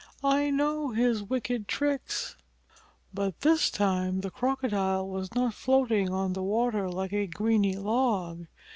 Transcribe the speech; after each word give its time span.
I 0.23 0.49
know 0.49 0.89
his 0.89 1.21
wicked 1.21 1.67
tricks!" 1.67 2.35
But 3.13 3.41
this 3.41 3.69
time 3.69 4.21
the 4.21 4.31
Crocodile 4.31 5.07
was 5.07 5.35
not 5.35 5.53
floating 5.53 6.09
on 6.11 6.33
the 6.33 6.41
water 6.41 6.89
like 6.89 7.13
a 7.13 7.27
greeny 7.27 7.75
log. 7.77 8.47